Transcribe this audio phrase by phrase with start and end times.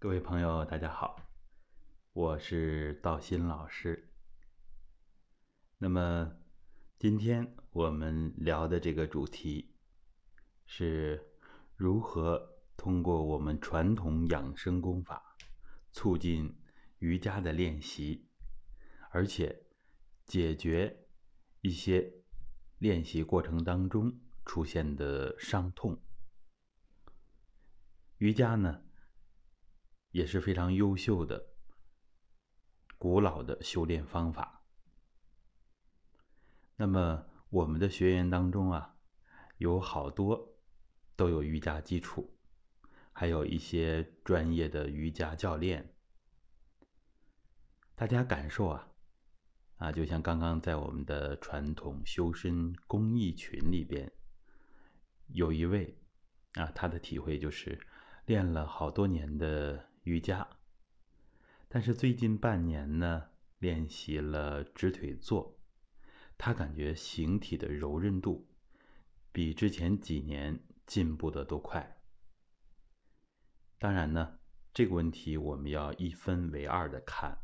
[0.00, 1.20] 各位朋友，大家好，
[2.12, 4.12] 我是道心老师。
[5.76, 6.36] 那么，
[7.00, 9.74] 今天我们聊的这个主题
[10.66, 11.20] 是
[11.74, 15.36] 如何通过我们传统养生功法，
[15.90, 16.56] 促进
[17.00, 18.28] 瑜伽的练习，
[19.10, 19.64] 而且
[20.24, 21.08] 解决
[21.60, 22.22] 一些
[22.78, 26.00] 练习过程当中出现的伤痛。
[28.18, 28.84] 瑜伽呢，
[30.18, 31.46] 也是非常优秀的、
[32.98, 34.64] 古老的修炼方法。
[36.74, 38.96] 那么，我们的学员当中啊，
[39.58, 40.58] 有好多
[41.14, 42.36] 都有瑜伽基础，
[43.12, 45.94] 还有一些专业的瑜伽教练。
[47.94, 48.88] 大家感受啊，
[49.76, 54.10] 啊，就像刚刚在我们的传统修身公益群里边，
[55.28, 55.96] 有一位
[56.54, 57.80] 啊，他的体会就是。
[58.28, 60.48] 练了好多年的瑜伽，
[61.68, 63.28] 但是最近半年呢，
[63.58, 65.58] 练习了直腿坐，
[66.38, 68.48] 他感觉形体的柔韧度
[69.32, 72.00] 比之前几年进步的都快。
[73.78, 74.38] 当然呢，
[74.72, 77.36] 这个问题我们要一分为二的看，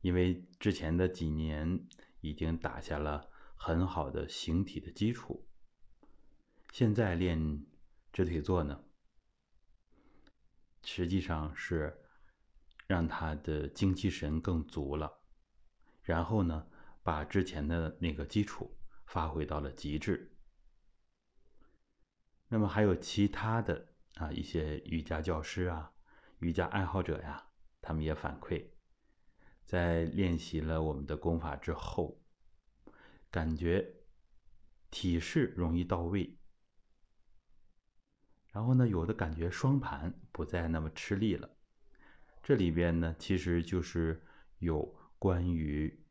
[0.00, 1.86] 因为之前的几年
[2.20, 5.46] 已经打下了很好的形体的基础，
[6.72, 7.64] 现在练
[8.12, 8.82] 直腿坐呢。
[10.88, 11.92] 实际上是
[12.86, 15.12] 让他的精气神更足了，
[16.00, 16.64] 然后呢，
[17.02, 18.70] 把之前的那个基础
[19.04, 20.32] 发挥到了极致。
[22.46, 25.92] 那么还有其他的啊一些瑜伽教师啊、
[26.38, 27.44] 瑜伽爱好者呀，
[27.82, 28.64] 他们也反馈，
[29.64, 32.22] 在练习了我们的功法之后，
[33.28, 33.92] 感觉
[34.88, 36.35] 体式容易到位。
[38.56, 41.46] 然后呢，有的感觉双盘不再那么吃力了。
[42.42, 44.24] 这里边呢，其实就是
[44.60, 44.82] 有
[45.18, 46.02] 关于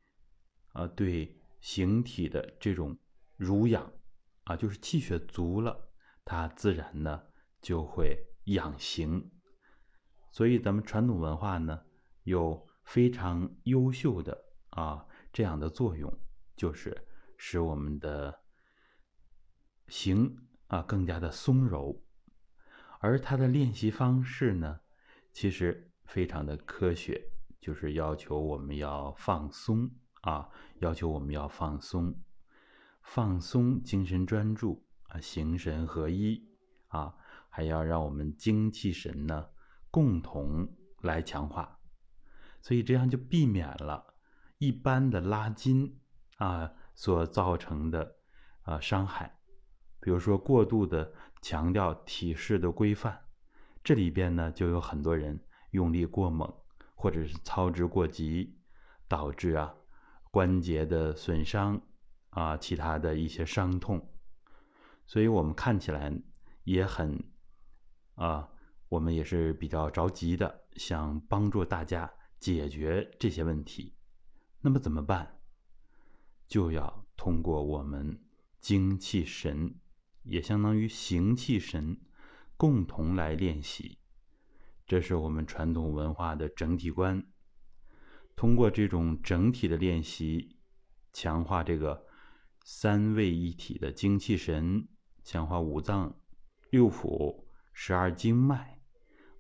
[0.72, 2.96] 啊对形体的这种
[3.36, 3.92] 濡养
[4.44, 5.92] 啊，就是气血足了，
[6.24, 7.20] 它自然呢
[7.64, 9.32] 就会养形。
[10.32, 11.82] 所以咱们传统文化呢
[12.26, 14.40] 有非常优秀的
[14.70, 15.04] 啊
[15.34, 16.16] 这样的作用，
[16.56, 16.96] 就是
[17.38, 18.40] 使我们的
[19.88, 22.05] 形啊更加的松柔。
[23.06, 24.80] 而他的练习方式呢，
[25.32, 27.22] 其实非常的科学，
[27.62, 30.50] 就是要求我们要放松啊，
[30.80, 32.20] 要求我们要放松，
[33.04, 36.50] 放松精神专注啊，形神合一
[36.88, 37.14] 啊，
[37.48, 39.50] 还要让我们精气神呢
[39.92, 40.68] 共同
[41.02, 41.80] 来强化，
[42.60, 44.16] 所以这样就避免了
[44.58, 46.00] 一般的拉筋
[46.38, 48.16] 啊所造成的
[48.64, 49.35] 啊伤害，
[50.06, 51.12] 比如说过度的。
[51.42, 53.22] 强调体式的规范，
[53.84, 55.40] 这里边呢就有很多人
[55.70, 56.52] 用力过猛，
[56.96, 58.58] 或者是操之过急，
[59.08, 59.76] 导致啊
[60.32, 61.80] 关节的损伤
[62.32, 64.12] 啊，其他的一些伤痛。
[65.06, 66.12] 所以我们看起来
[66.64, 67.24] 也很
[68.16, 68.50] 啊，
[68.90, 73.96] 我们也是比较着急的，想帮助大家解决这些问题。
[74.62, 75.42] 那么怎么办？
[76.48, 78.20] 就要通过我们
[78.60, 79.76] 精气神。
[80.26, 81.98] 也相当于形气神
[82.58, 84.00] 共同来练习，
[84.86, 87.26] 这是我们传统文化的整体观。
[88.36, 90.58] 通过这种整体的练习，
[91.14, 92.06] 强化这个
[92.64, 94.88] 三位一体的精气神，
[95.24, 96.20] 强化五脏
[96.70, 98.82] 六腑、十二经脉。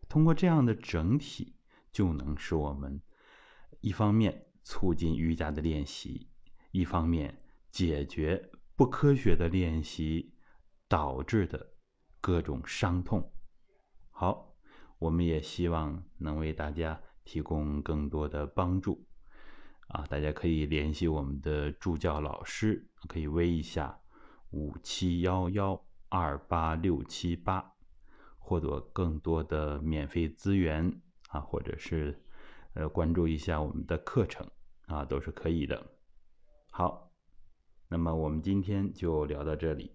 [0.07, 1.55] 通过这样的整体，
[1.91, 3.01] 就能使我们
[3.81, 6.29] 一方面促进瑜伽的练习，
[6.71, 7.41] 一方面
[7.71, 10.34] 解决不科学的练习。
[10.87, 11.73] 导致的
[12.21, 13.31] 各种伤痛。
[14.11, 14.55] 好，
[14.99, 19.05] 我们也希望能为大家提供更多的帮助。
[19.87, 23.99] 啊，大家可以联系我们的助教老师，可以微一下
[24.49, 27.73] 五七幺幺二八六七八，
[28.39, 32.19] 获得更多的免费资源啊，或者是
[32.73, 34.49] 呃关注一下我们的课程
[34.87, 35.85] 啊，都是可以的。
[36.71, 37.11] 好，
[37.87, 39.91] 那么我们今天就聊到这里。